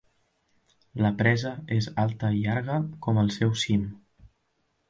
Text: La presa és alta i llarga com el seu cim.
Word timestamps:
La 1.05 1.11
presa 1.19 1.51
és 1.77 1.89
alta 2.05 2.31
i 2.39 2.41
llarga 2.47 2.81
com 3.07 3.23
el 3.27 3.33
seu 3.39 3.55
cim. 3.67 3.85